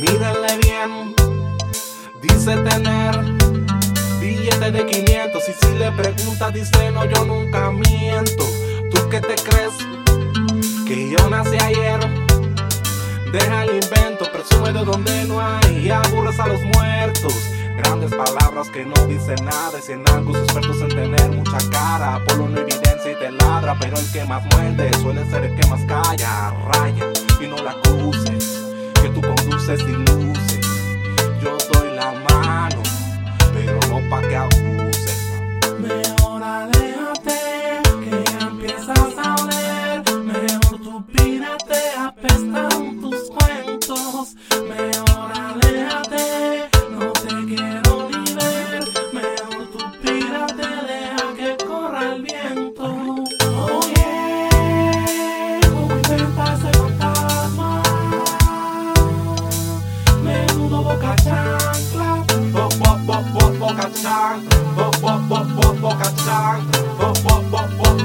[0.00, 1.14] Mírenle bien,
[2.22, 3.20] dice tener
[4.18, 8.44] billete de 500 y si le preguntas dice no, yo nunca miento.
[8.90, 9.74] ¿Tú qué te crees?
[10.86, 12.00] Que yo nací ayer.
[13.30, 17.34] Deja el invento, presume de donde no hay y aburres a los muertos.
[17.76, 22.24] Grandes palabras que no dicen nada y en algo expertos en tener mucha cara.
[22.26, 25.66] Por una evidencia y te ladra, pero el que más muerde suele ser el que
[25.66, 26.49] más calla.
[29.78, 30.66] Y luces.
[31.40, 32.82] Yo doy la mano,
[33.54, 35.30] pero no pa' que abuses.
[35.78, 40.02] Mejor aléjate, que ya empiezas a oler.
[40.24, 42.49] Mejor tú pírate, apestan
[64.02, 64.90] bo,
[66.24, 68.04] chancla, bo, bo, bo, bo,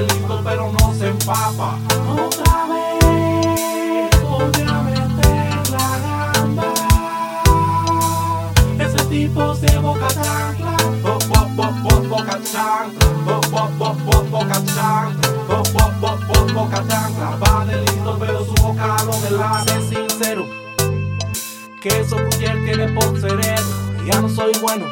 [0.00, 1.78] lindo pero no se empapa.
[2.08, 5.88] Otra vez volví a meter la
[6.32, 6.68] gamba.
[8.78, 10.76] Ese tipo se boca chancla.
[11.02, 16.10] Bo, bo, bo, bo, boca chancla, bo, bo, bo, bo, boca chancla, bo, bo, bo,
[16.28, 17.36] bo, boca chancla.
[17.40, 17.91] Va de
[21.82, 24.06] que eso mujer tiene por cerebro.
[24.06, 24.86] Ya no soy bueno.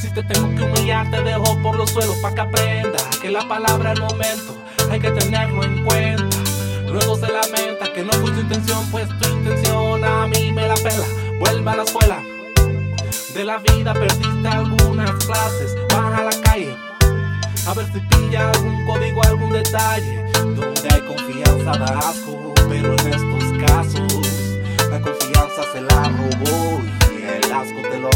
[0.00, 3.46] Si te tengo que humillar, te dejo por los suelos pa' que aprenda que la
[3.48, 4.56] palabra al momento
[4.90, 6.36] hay que tenerlo en cuenta.
[6.86, 10.74] Luego se lamenta que no fue tu intención, pues tu intención a mí me la
[10.74, 11.06] pela.
[11.40, 12.22] Vuelve a la escuela.
[13.34, 16.76] De la vida perdiste algunas clases, baja a la calle.
[17.66, 20.22] A ver si pilla algún código, algún detalle.
[20.34, 24.31] Donde hay confianza da asco, pero en estos casos
[24.92, 26.82] la confianza se la robó
[27.18, 28.10] y el asco te lo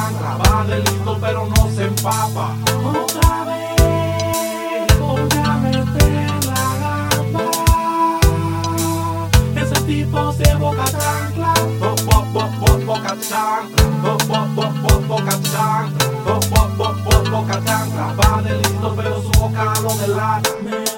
[0.00, 2.56] Va de lindo pero no se empapa.
[2.88, 7.44] Otra vez volví a meter la gamba.
[9.54, 11.52] Ese tipo se boca chancla.
[11.78, 16.86] Bo, bo, bo, bo, boca chancla, bo, bo, bo, bo, boca chancla, bo, bo, bo,
[17.04, 18.14] bo, boca chancla.
[18.14, 20.89] Va de lindo pero su boca no delata.